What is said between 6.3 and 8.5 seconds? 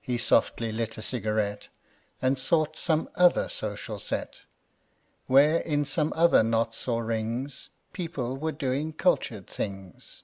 knots or rings, People